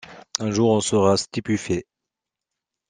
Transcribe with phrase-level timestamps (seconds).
[0.39, 1.85] Un jour on sera stupéfait.